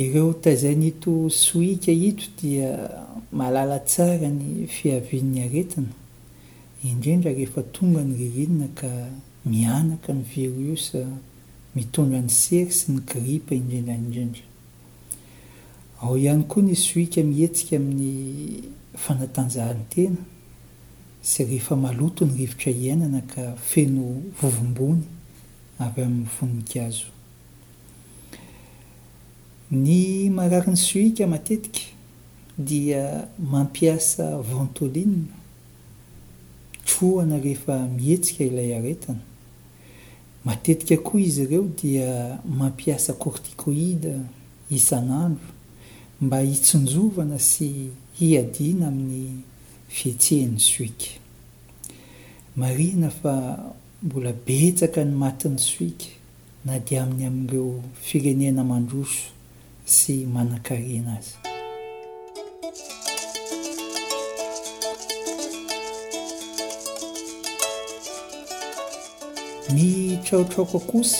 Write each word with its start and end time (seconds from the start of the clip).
ireo 0.00 0.32
tazai 0.32 0.76
nyito 0.80 1.28
suika 1.30 1.92
ito 1.92 2.24
dia 2.42 2.88
malala 3.32 3.76
tsara 3.84 4.28
ny 4.32 4.64
fiavian'ny 4.66 5.40
aretina 5.44 5.92
indrindra 6.84 7.32
rehefa 7.36 7.62
tonga 7.68 8.00
ny 8.04 8.16
ririnina 8.16 8.68
ka 8.72 8.88
mianaka 9.44 10.12
ny 10.16 10.22
viros 10.24 10.92
mitondra 11.76 12.20
ny 12.24 12.28
sery 12.32 12.72
sy 12.72 12.92
ny 12.96 13.00
gripa 13.04 13.52
indrindraindrindra 13.54 14.55
ao 16.00 16.16
ihany 16.18 16.42
koa 16.44 16.62
ny 16.62 16.74
suika 16.76 17.22
mihetsika 17.24 17.76
amin'ny 17.80 18.62
fanatanjahany 18.96 19.84
tena 19.90 20.20
sy 21.24 21.44
rehefa 21.48 21.76
maloto 21.76 22.24
ny 22.26 22.34
rivotra 22.36 22.70
iainana 22.72 23.20
ka 23.30 23.42
feno 23.68 24.04
vovombony 24.40 25.04
avy 25.84 26.00
amin'ny 26.06 26.28
voninikazo 26.38 27.06
ny 29.72 30.28
marariny 30.36 30.76
suika 30.76 31.24
matetika 31.26 31.82
dia 32.58 33.28
mampiasa 33.40 34.24
vantolina 34.50 35.28
trohana 36.84 37.38
rehefa 37.40 37.88
mietsika 37.98 38.44
ilay 38.44 38.74
aretana 38.78 39.20
matetika 40.44 40.96
koa 41.02 41.20
izy 41.24 41.42
ireo 41.48 41.64
dia 41.82 42.36
mampiasa 42.58 43.12
kortikoida 43.16 44.18
isanandro 44.70 45.55
mba 46.20 46.38
hitsonjovana 46.40 47.36
sy 47.38 47.90
hiadiana 48.18 48.88
amin'ny 48.88 49.32
fietsehany 49.88 50.56
suika 50.58 51.10
marina 52.56 53.10
fa 53.12 53.36
mbola 54.02 54.32
betsaka 54.32 55.04
ny 55.04 55.12
matiny 55.14 55.58
suika 55.60 56.06
na 56.64 56.78
dia 56.80 57.02
amin'ny 57.04 57.26
amin'ireo 57.28 57.82
firenena 58.02 58.64
mandroso 58.64 59.28
sy 59.84 60.24
manankarianazy 60.24 61.36
nitraotraoka 69.74 70.78
kosa 70.88 71.18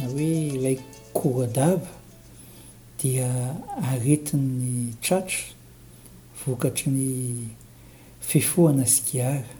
na 0.00 0.06
hoe 0.14 0.48
ilay 0.54 0.76
koradava 1.12 1.90
dia 3.02 3.56
aretinny 3.92 4.94
tratra 5.02 5.50
vokatry 6.44 6.90
ny 6.94 7.10
fifoana 8.28 8.84
sigara 8.94 9.50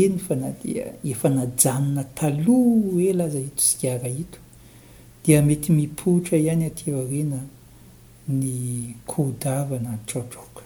eny 0.00 0.18
fa 0.26 0.34
na 0.40 0.50
dia 0.64 0.84
efa 1.12 1.28
najanona 1.36 2.04
taloa 2.18 3.02
ela 3.10 3.24
aza 3.30 3.38
hito 3.46 3.62
sigara 3.68 4.08
ito 4.24 4.38
dia 5.24 5.40
mety 5.48 5.70
mipohtra 5.78 6.36
ihany 6.44 6.64
atioarena 6.72 7.40
ny 8.40 8.52
kohdavana 9.12 9.92
traotraka 10.08 10.62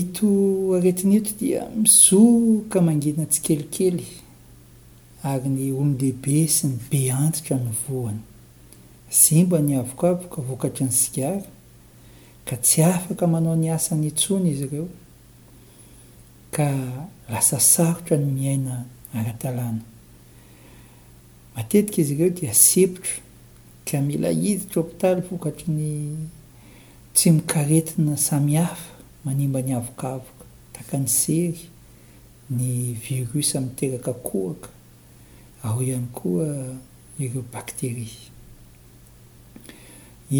ito 0.00 0.30
aretiny 0.76 1.16
ito 1.20 1.32
dia 1.40 1.62
misoka 1.80 2.80
mangina 2.90 3.26
tsi 3.32 3.40
kelikely 3.46 4.06
ary 5.32 5.48
ny 5.56 5.64
onodehibe 5.82 6.38
sy 6.54 6.66
ny 6.72 6.76
beanjotra 6.92 7.56
ny 7.64 7.72
vohany 7.86 8.22
simba 9.14 9.58
ny 9.62 9.74
avokavoka 9.78 10.42
vokatry 10.42 10.84
ny 10.88 10.92
sigara 10.92 11.42
ka 12.48 12.56
tsy 12.58 12.82
afaka 12.82 13.26
manao 13.30 13.54
ny 13.56 13.68
asany 13.70 14.10
tsony 14.10 14.48
izy 14.50 14.64
ireo 14.66 14.88
ka 16.54 16.66
lasa 17.30 17.56
sarotra 17.62 18.16
ny 18.18 18.26
miaina 18.38 18.74
aratalana 19.14 19.82
matetika 21.54 22.02
izy 22.02 22.12
ireo 22.16 22.30
dia 22.34 22.50
sepotra 22.54 23.22
ka 23.88 24.00
mila 24.02 24.28
iditra 24.34 24.82
opitaly 24.82 25.20
vokatry 25.30 25.68
ny 25.72 25.86
tsy 27.14 27.30
mikaretina 27.38 28.16
samihafa 28.18 28.92
manimba 29.24 29.62
ny 29.62 29.72
avokavoka 29.78 30.42
takany 30.74 31.06
sery 31.06 31.62
ny 32.50 32.92
viros 33.02 33.54
amiteraka 33.56 34.10
koaka 34.26 34.68
aho 35.62 35.82
ihany 35.86 36.08
koa 36.14 36.50
ireo 37.18 37.44
bakteria 37.54 38.33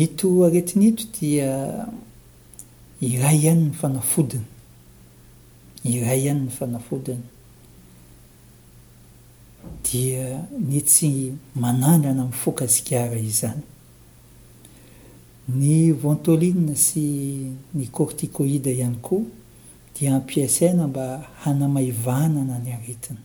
ito 0.03 0.43
aretinito 0.43 1.07
dia 1.21 1.87
iray 2.99 3.39
ihany 3.39 3.71
ny 3.71 3.75
fanafodina 3.81 4.47
iray 5.95 6.19
ihany 6.27 6.43
ny 6.51 6.51
fanafodiny 6.59 7.23
dia 9.87 10.25
ny 10.71 10.79
tsy 10.83 11.11
manandrana 11.55 12.23
ami 12.27 12.33
foka 12.35 12.65
sikara 12.75 13.15
izany 13.31 13.63
ny 15.59 15.93
vantoline 16.03 16.75
sy 16.87 17.05
ny 17.79 17.85
kortikoida 17.97 18.71
ihany 18.77 18.99
koa 19.07 19.27
dia 19.95 20.17
ampiasaina 20.19 20.89
mba 20.91 21.05
hanamaivanana 21.47 22.57
ny 22.65 22.71
aretina 22.75 23.21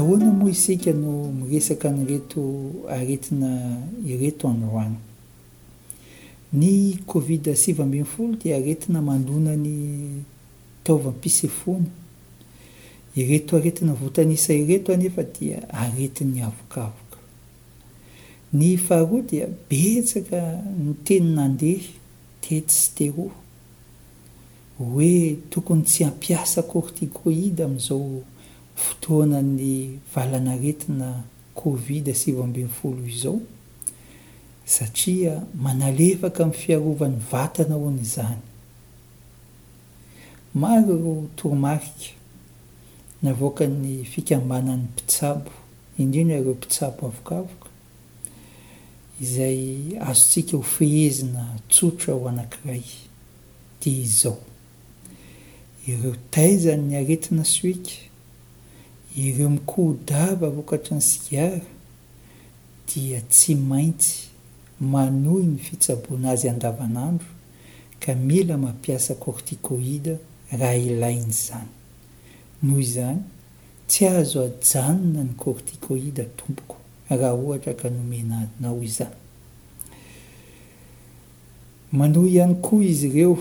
ahoana 0.00 0.24
moa 0.30 0.50
isika 0.50 0.92
no 0.92 1.32
miresaka 1.32 1.90
nyreto 1.90 2.70
aretina 2.88 3.80
ireto 4.06 4.48
any 4.48 4.60
roany 4.72 4.96
ny 6.52 6.94
covid 7.06 7.48
asivambiny 7.48 8.04
folo 8.04 8.36
dia 8.36 8.56
aretina 8.56 9.02
mandonany 9.02 10.24
taovampisefono 10.84 11.86
ireto 13.16 13.56
aretina 13.56 13.92
votanisa 13.92 14.54
ireto 14.54 14.94
anefa 14.94 15.22
dia 15.22 15.68
aretin'ny 15.70 16.40
avokavoka 16.42 17.18
ny 18.52 18.76
faharoa 18.78 19.20
dia 19.22 19.46
betsaka 19.68 20.62
ny 20.80 20.94
teni 21.04 21.34
nandeha 21.36 21.88
tetsy 22.40 22.90
tero 22.96 23.28
hoe 24.78 25.36
tokony 25.50 25.82
tsy 25.84 26.04
ampiasa 26.08 26.62
cortigroide 26.62 27.64
amin'izao 27.64 28.22
fotoanany 28.80 29.98
valana 30.14 30.56
retina 30.56 31.22
kovid 31.54 32.08
asivo 32.08 32.44
ambinfolo 32.44 33.06
izao 33.06 33.40
satria 34.64 35.42
manalefaka 35.62 36.42
ami'ny 36.44 36.56
fiarovan'ny 36.58 37.20
vatana 37.32 37.74
hony 37.74 37.98
izany 38.00 38.40
maro 40.54 40.96
reo 40.96 41.26
torimarika 41.36 42.14
navoaka 43.22 43.66
ny 43.66 44.04
fikambanan'ny 44.04 44.84
mpitsabo 44.92 45.50
indrindra 45.98 46.36
ireo 46.38 46.54
mpitsabo 46.54 47.06
avokavoka 47.06 47.68
izay 49.22 49.62
azontsika 50.08 50.56
ho 50.56 50.62
fehezina 50.62 51.42
tsotra 51.68 52.14
ho 52.14 52.28
anankiray 52.28 52.86
dia 53.80 53.98
izao 54.06 54.38
ireo 55.86 56.14
taizan'ny 56.30 56.94
aretina 56.96 57.44
suek 57.44 58.09
ireo 59.16 59.50
mikohhodava 59.50 60.50
vokatry 60.50 60.94
ny 60.94 61.00
sigara 61.02 61.60
dia 62.94 63.20
tsy 63.26 63.54
maintsy 63.54 64.28
manohy 64.80 65.46
ny 65.46 65.58
fitsaboana 65.58 66.30
azy 66.30 66.46
andavanandro 66.50 67.26
ka 68.02 68.14
mila 68.14 68.56
mampiasa 68.58 69.14
kortikoida 69.14 70.18
raha 70.52 70.74
ilainy 70.76 71.26
izany 71.32 71.68
noho 72.62 72.80
izany 72.80 73.22
tsy 73.88 74.06
ahazo 74.08 74.38
ajanona 74.46 75.24
ny 75.24 75.32
kôrtikoida 75.40 76.24
tompoko 76.38 76.76
raha 77.08 77.34
ohatra 77.34 77.74
ka 77.74 77.90
nomena 77.90 78.34
ainao 78.46 78.82
izany 78.82 79.16
manohy 81.92 82.30
ihany 82.36 82.54
koa 82.62 82.84
izy 82.84 83.08
ireo 83.10 83.34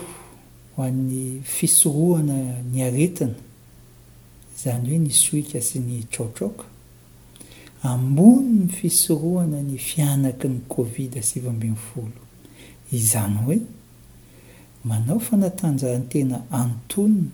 ho 0.74 0.82
an'ny 0.84 1.42
fisoroana 1.46 2.58
ny 2.72 2.82
aretina 2.84 3.36
izany 4.60 4.90
hoe 4.90 5.00
nysoika 5.00 5.62
sy 5.64 5.80
ny 5.80 6.00
tsaotraoka 6.12 6.66
ambony 7.88 8.48
ny 8.60 8.68
fisoroana 8.74 9.62
ny 9.64 9.78
fianaky 9.80 10.48
n'ny 10.50 10.66
kovid 10.68 11.16
asivambin 11.22 11.76
folo 11.80 12.22
izany 12.92 13.38
hoe 13.46 13.60
manao 14.84 15.20
fanatanjany 15.24 16.08
tena 16.12 16.44
antoniny 16.52 17.30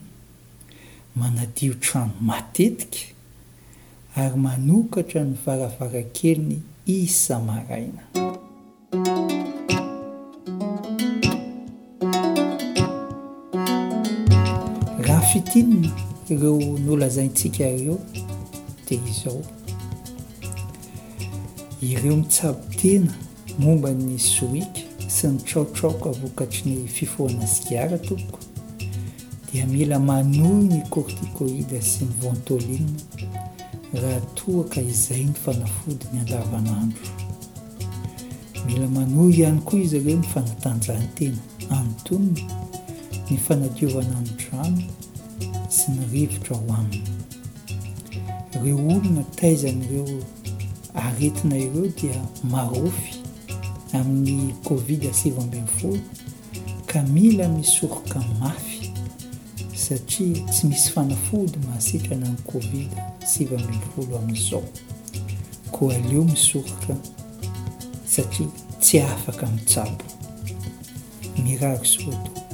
manadiotrano 1.15 2.13
matetika 2.21 3.05
ary 4.15 4.35
manokatra 4.39 5.23
ny 5.25 5.33
varavarankelyny 5.45 6.61
isa 6.85 7.39
maraina 7.41 8.03
ireo 16.29 16.57
noolazaintsika 16.77 17.63
reo 17.65 17.99
dia 18.89 18.99
izao 19.09 19.41
ireo 21.81 22.15
mitsabo 22.15 22.59
tena 22.81 23.13
momba 23.59 23.91
ny 23.93 24.17
suika 24.19 24.81
sy 25.07 25.27
ny 25.27 25.37
traotraoka 25.45 26.09
vokatry 26.09 26.63
ny 26.71 26.87
fifoana 26.87 27.47
sikiara 27.47 27.97
topoka 27.97 28.43
dia 29.53 29.65
mila 29.67 29.99
manohy 29.99 30.65
ny 30.67 30.81
cortikoida 30.89 31.81
sy 31.81 32.05
ny 32.05 32.11
vontoline 32.21 32.93
raha 33.93 34.21
tohaka 34.35 34.81
izay 34.81 35.23
ny 35.23 35.33
fanafody 35.33 36.05
ny 36.13 36.19
andavanandro 36.19 37.05
mila 38.65 38.87
manohy 38.87 39.33
ihany 39.41 39.61
koa 39.61 39.79
izy 39.79 39.99
reo 39.99 40.17
nyfanatanjahantena 40.17 41.37
amnotonina 41.69 42.55
ny 43.31 43.37
fanadiovananodroany 43.37 44.83
mirivotra 45.89 46.55
ho 46.55 46.65
aminy 46.73 47.03
reo 48.63 48.77
olona 48.77 49.23
taizanyireo 49.23 50.23
aretina 50.93 51.57
ireo 51.57 51.87
dia 52.01 52.23
marofy 52.43 53.15
amin'ny 53.93 54.53
covid 54.63 55.07
asivambifolo 55.07 55.99
ka 56.85 57.03
mila 57.03 57.49
misorokamafy 57.49 58.91
satria 59.75 60.45
tsy 60.45 60.67
misy 60.67 60.89
fanafody 60.91 61.57
mahasitrana 61.67 62.25
aiy 62.27 62.37
covid 62.51 62.89
asivmbifolo 63.23 64.17
amin'izao 64.19 64.63
koa 65.71 65.95
aleo 65.95 66.23
misoroka 66.23 66.95
satria 68.09 68.47
tsy 68.79 68.99
afaka 69.01 69.47
mintsabo 69.47 70.03
mirahro 71.43 71.83
zy 71.85 72.03
ro 72.05 72.11
toko 72.13 72.45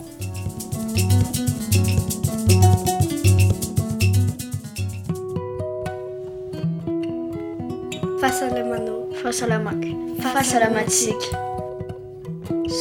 çلمno 8.30 8.96
faلمaك 9.22 9.86
فaصلaمaتسik 10.22 11.22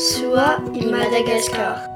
sوa 0.08 0.48
i 0.80 0.82
madagasكاr 0.92 1.89